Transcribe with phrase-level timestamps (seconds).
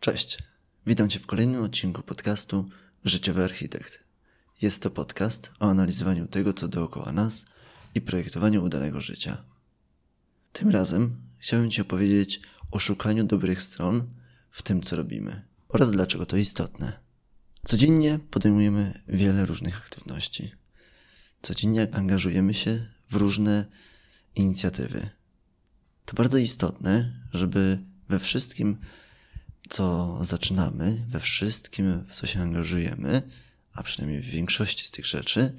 [0.00, 0.38] Cześć,
[0.86, 2.68] witam Cię w kolejnym odcinku podcastu
[3.04, 4.04] Życiowy Architekt.
[4.62, 7.44] Jest to podcast o analizowaniu tego, co dookoła nas
[7.94, 9.44] i projektowaniu udanego życia.
[10.52, 12.40] Tym razem chciałbym Ci opowiedzieć
[12.70, 14.10] o szukaniu dobrych stron
[14.50, 17.00] w tym, co robimy oraz dlaczego to istotne.
[17.64, 20.52] Codziennie podejmujemy wiele różnych aktywności.
[21.42, 23.66] Codziennie angażujemy się w różne
[24.34, 25.10] inicjatywy.
[26.04, 28.78] To bardzo istotne, żeby we wszystkim
[29.70, 33.22] co zaczynamy, we wszystkim, w co się angażujemy,
[33.72, 35.56] a przynajmniej w większości z tych rzeczy,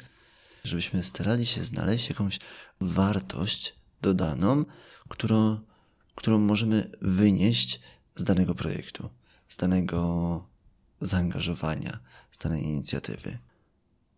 [0.64, 2.40] żebyśmy starali się znaleźć jakąś
[2.82, 4.66] wartość dodaną,
[5.10, 5.60] którą,
[6.16, 7.80] którą możemy wynieść
[8.16, 9.10] z danego projektu,
[9.48, 10.48] z danego
[11.02, 12.00] zaangażowania,
[12.32, 13.38] z danej inicjatywy.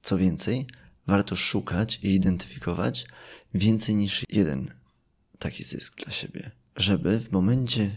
[0.02, 0.68] Co więcej,
[1.08, 3.08] warto szukać i identyfikować
[3.54, 4.74] więcej niż jeden
[5.40, 7.96] taki zysk dla siebie, żeby w momencie,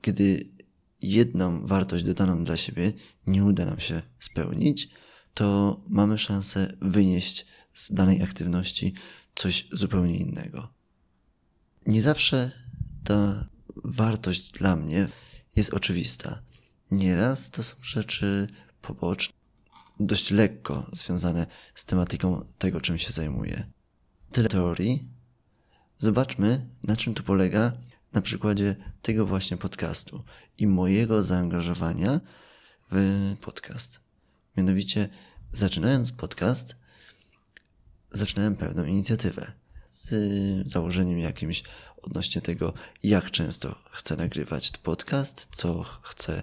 [0.00, 0.55] kiedy
[1.02, 2.92] jedną wartość dodaną dla siebie
[3.26, 4.88] nie uda nam się spełnić,
[5.34, 8.94] to mamy szansę wynieść z danej aktywności
[9.34, 10.68] coś zupełnie innego.
[11.86, 12.50] Nie zawsze
[13.04, 13.48] ta
[13.84, 15.08] wartość dla mnie
[15.56, 16.42] jest oczywista.
[16.90, 18.46] Nieraz to są rzeczy
[18.82, 19.34] poboczne,
[20.00, 23.66] dość lekko związane z tematyką tego, czym się zajmuję.
[24.32, 25.08] Tyle teorii.
[25.98, 27.72] Zobaczmy, na czym tu polega
[28.12, 30.24] na przykładzie tego właśnie podcastu
[30.58, 32.20] i mojego zaangażowania
[32.90, 34.00] w podcast.
[34.56, 35.08] Mianowicie,
[35.52, 36.76] zaczynając podcast,
[38.12, 39.52] zaczynałem pewną inicjatywę
[39.90, 40.12] z
[40.72, 41.62] założeniem jakimś
[42.02, 46.42] odnośnie tego, jak często chcę nagrywać podcast, co chcę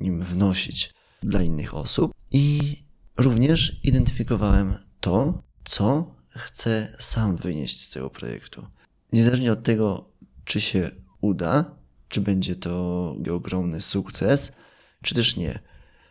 [0.00, 2.76] nim wnosić dla innych osób i
[3.16, 8.66] również identyfikowałem to, co chcę sam wynieść z tego projektu.
[9.12, 10.10] Niezależnie od tego,
[10.48, 11.76] czy się uda,
[12.08, 14.52] czy będzie to ogromny sukces,
[15.02, 15.58] czy też nie.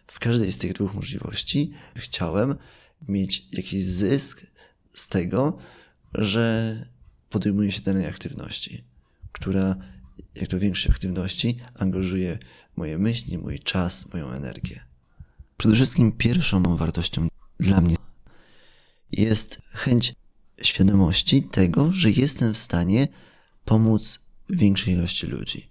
[0.07, 2.55] W każdej z tych dwóch możliwości chciałem
[3.07, 4.45] mieć jakiś zysk
[4.94, 5.57] z tego,
[6.13, 6.85] że
[7.29, 8.84] podejmuję się danej aktywności,
[9.31, 9.75] która,
[10.35, 12.39] jak to większej aktywności, angażuje
[12.75, 14.85] moje myśli, mój czas, moją energię.
[15.57, 17.28] Przede wszystkim pierwszą wartością
[17.59, 17.95] dla mnie
[19.12, 20.13] jest chęć
[20.62, 23.07] świadomości tego, że jestem w stanie
[23.66, 25.69] pomóc większej ilości ludzi.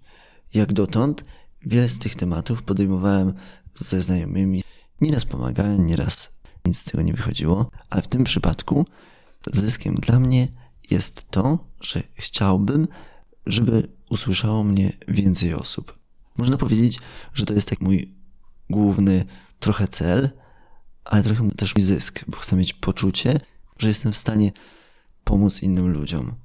[0.53, 1.23] Jak dotąd
[1.61, 3.33] wiele z tych tematów podejmowałem
[3.75, 4.63] ze znajomymi.
[5.01, 8.85] Nieraz pomagałem, nieraz nic z tego nie wychodziło, ale w tym przypadku
[9.53, 10.47] zyskiem dla mnie
[10.89, 12.87] jest to, że chciałbym,
[13.45, 15.99] żeby usłyszało mnie więcej osób.
[16.37, 16.99] Można powiedzieć,
[17.33, 18.15] że to jest tak mój
[18.69, 19.25] główny
[19.59, 20.29] trochę cel,
[21.05, 23.39] ale trochę też mój zysk, bo chcę mieć poczucie,
[23.77, 24.51] że jestem w stanie
[25.23, 26.35] pomóc innym ludziom.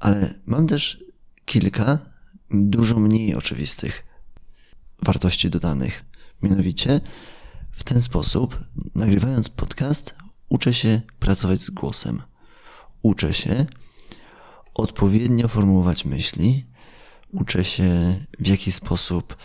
[0.00, 1.04] Ale mam też
[1.48, 1.98] kilka
[2.50, 4.04] dużo mniej oczywistych
[5.02, 6.04] wartości dodanych.
[6.42, 7.00] Mianowicie
[7.72, 8.64] w ten sposób,
[8.94, 10.14] nagrywając podcast,
[10.48, 12.22] uczę się pracować z głosem.
[13.02, 13.66] Uczę się
[14.74, 16.66] odpowiednio formułować myśli,
[17.32, 17.90] uczę się
[18.38, 19.36] w jaki sposób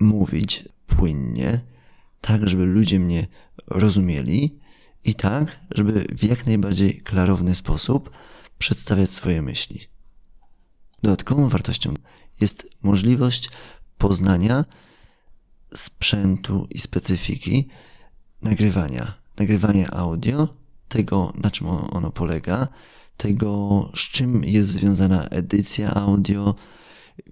[0.00, 1.60] mówić płynnie,
[2.20, 3.26] tak, żeby ludzie mnie
[3.66, 4.58] rozumieli
[5.04, 8.10] i tak, żeby w jak najbardziej klarowny sposób
[8.58, 9.93] przedstawiać swoje myśli.
[11.04, 11.94] Dodatkową wartością
[12.40, 13.50] jest możliwość
[13.98, 14.64] poznania
[15.74, 17.68] sprzętu i specyfiki
[18.42, 19.14] nagrywania.
[19.36, 20.48] Nagrywania audio,
[20.88, 22.68] tego na czym ono polega,
[23.16, 26.54] tego z czym jest związana edycja audio,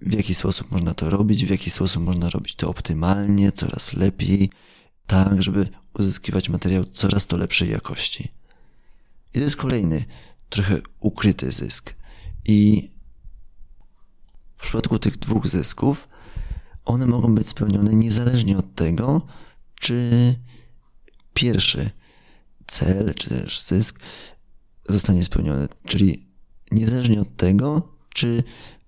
[0.01, 4.49] w jaki sposób można to robić, w jaki sposób można robić to optymalnie, coraz lepiej,
[5.07, 5.67] tak, żeby
[5.99, 8.31] uzyskiwać materiał coraz to lepszej jakości.
[9.33, 10.05] I to jest kolejny,
[10.49, 11.95] trochę ukryty zysk.
[12.45, 12.92] I
[14.63, 16.07] w przypadku tych dwóch zysków,
[16.85, 19.21] one mogą być spełnione niezależnie od tego,
[19.79, 20.35] czy
[21.33, 21.89] pierwszy
[22.67, 23.99] cel, czy też zysk
[24.89, 25.67] zostanie spełniony.
[25.87, 26.27] Czyli
[26.71, 28.43] niezależnie od tego, czy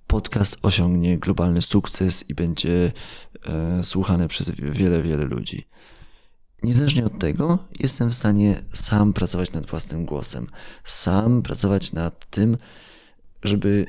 [0.08, 2.92] podcast osiągnie globalny sukces i będzie
[3.46, 5.68] e, słuchany przez wiele, wiele ludzi.
[6.64, 10.48] Niezależnie od tego, jestem w stanie sam pracować nad własnym głosem,
[10.84, 12.58] sam pracować nad tym,
[13.44, 13.86] żeby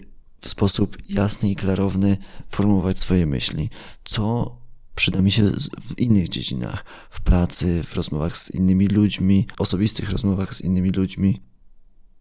[0.47, 2.17] w sposób jasny i klarowny
[2.51, 3.71] formułować swoje myśli,
[4.05, 4.57] co
[4.95, 5.51] przyda mi się
[5.81, 11.43] w innych dziedzinach, w pracy, w rozmowach z innymi ludźmi, osobistych rozmowach z innymi ludźmi.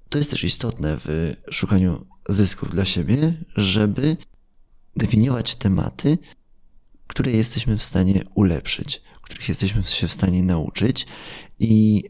[0.09, 4.17] To jest też istotne w szukaniu zysków dla siebie, żeby
[4.95, 6.17] definiować tematy,
[7.07, 11.07] które jesteśmy w stanie ulepszyć, których jesteśmy się w stanie nauczyć
[11.59, 12.03] i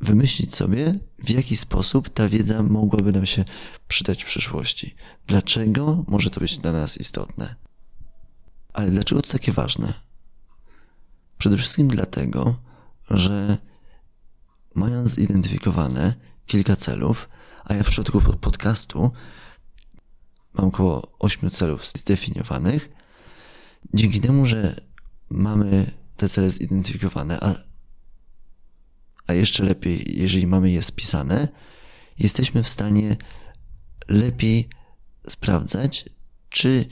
[0.00, 3.44] wymyślić sobie, w jaki sposób ta wiedza mogłaby nam się
[3.88, 4.94] przydać w przyszłości.
[5.26, 7.54] Dlaczego może to być dla nas istotne?
[8.72, 9.94] Ale dlaczego to takie ważne?
[11.38, 12.56] Przede wszystkim dlatego,
[13.10, 13.58] że
[14.74, 16.14] mając zidentyfikowane
[16.46, 17.28] kilka celów,
[17.64, 19.10] a ja w przypadku podcastu
[20.54, 22.88] mam około 8 celów zdefiniowanych,
[23.94, 24.80] dzięki temu, że
[25.30, 27.54] mamy te cele zidentyfikowane, a,
[29.28, 31.48] a jeszcze lepiej, jeżeli mamy je spisane,
[32.18, 33.16] jesteśmy w stanie
[34.08, 34.68] lepiej
[35.28, 36.04] sprawdzać,
[36.50, 36.84] czy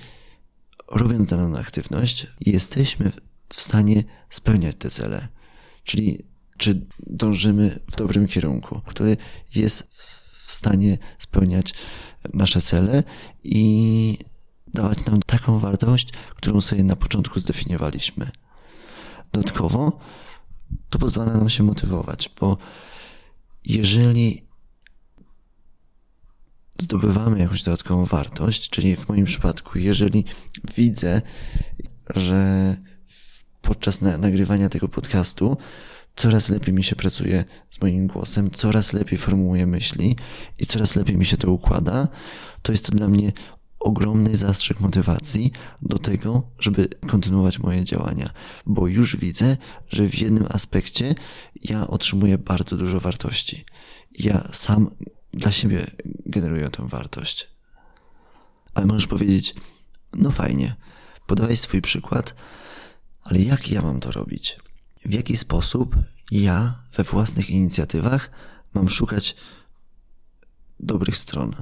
[0.89, 3.13] robiąc daną aktywność, jesteśmy
[3.49, 5.29] w stanie spełniać te cele.
[5.85, 6.25] Czyli
[6.59, 9.17] czy dążymy w dobrym kierunku, który
[9.55, 9.83] jest
[10.33, 11.75] w stanie spełniać
[12.35, 13.03] nasze cele
[13.45, 14.19] i
[14.75, 18.31] dawać nam taką wartość, którą sobie na początku zdefiniowaliśmy.
[19.33, 20.01] Dodatkowo
[20.91, 22.59] to pozwala nam się motywować, bo
[23.65, 24.47] jeżeli
[26.79, 30.25] zdobywamy jakąś dodatkową wartość, czyli w moim przypadku, jeżeli
[30.77, 31.23] widzę,
[32.15, 32.77] że
[33.63, 35.57] podczas nagrywania tego podcastu
[36.17, 40.17] coraz lepiej mi się pracuje z moim głosem, coraz lepiej formułuję myśli
[40.59, 42.09] i coraz lepiej mi się to układa,
[42.63, 43.33] to jest to dla mnie
[43.87, 45.53] ogromny zastrzyk motywacji
[45.83, 48.31] do tego, żeby kontynuować moje działania,
[48.67, 49.57] bo już widzę,
[49.89, 51.15] że w jednym aspekcie
[51.63, 53.65] ja otrzymuję bardzo dużo wartości.
[54.19, 54.91] Ja sam
[55.33, 55.87] dla siebie
[56.27, 57.49] generuję tę wartość.
[58.75, 59.55] Ale możesz powiedzieć,
[60.15, 60.77] no fajnie,
[61.27, 62.35] podawaj swój przykład,
[63.23, 64.59] ale jak ja mam to robić?
[65.05, 65.97] W jaki sposób
[66.31, 68.31] ja we własnych inicjatywach
[68.75, 69.37] mam szukać
[70.81, 71.57] dobrych stron?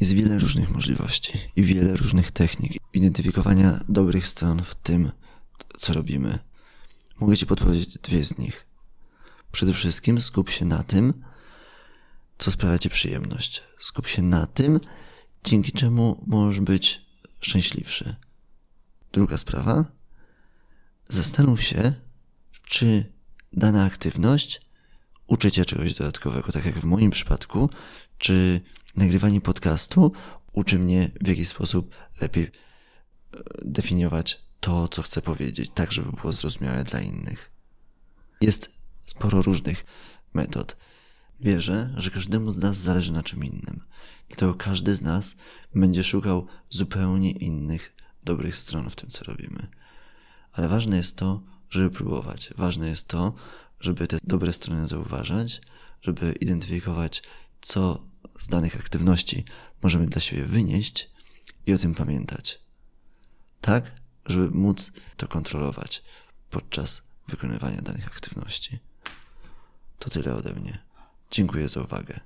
[0.00, 5.12] Jest wiele różnych możliwości i wiele różnych technik identyfikowania dobrych stron w tym,
[5.78, 6.38] co robimy.
[7.20, 8.66] Mogę Ci podpowiedzieć dwie z nich.
[9.52, 11.24] Przede wszystkim skup się na tym,
[12.38, 13.62] co sprawia Ci przyjemność.
[13.80, 14.80] Skup się na tym,
[15.44, 17.06] dzięki czemu możesz być
[17.40, 18.16] szczęśliwszy.
[19.12, 19.84] Druga sprawa.
[21.08, 21.92] Zastanów się,
[22.62, 23.12] czy
[23.52, 24.60] dana aktywność
[25.26, 27.70] uczy Cię czegoś dodatkowego, tak jak w moim przypadku,
[28.18, 28.60] czy
[28.96, 30.12] nagrywanie podcastu
[30.52, 32.50] uczy mnie w jakiś sposób lepiej e,
[33.64, 37.50] definiować to, co chcę powiedzieć, tak żeby było zrozumiałe dla innych.
[38.40, 38.70] Jest
[39.06, 39.84] sporo różnych
[40.34, 40.76] metod.
[41.40, 43.80] Wierzę, że każdemu z nas zależy na czym innym.
[44.28, 45.36] Dlatego każdy z nas
[45.74, 49.68] będzie szukał zupełnie innych dobrych stron w tym, co robimy.
[50.52, 52.50] Ale ważne jest to, żeby próbować.
[52.56, 53.34] Ważne jest to,
[53.80, 55.60] żeby te dobre strony zauważać,
[56.02, 57.22] żeby identyfikować,
[57.60, 58.06] co
[58.38, 59.44] z danych aktywności
[59.82, 61.10] możemy dla siebie wynieść
[61.66, 62.60] i o tym pamiętać.
[63.60, 63.92] Tak,
[64.26, 66.02] żeby móc to kontrolować
[66.50, 68.78] podczas wykonywania danych aktywności.
[69.98, 70.78] To tyle ode mnie.
[71.30, 72.20] Dziękuję za uwagę.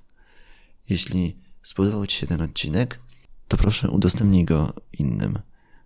[0.89, 3.01] Jeśli spodobał Ci się ten odcinek,
[3.49, 5.39] to proszę udostępnij go innym.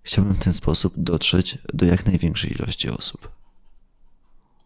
[0.03, 3.42] Chciałbym w ten sposób dotrzeć do jak największej ilości osób.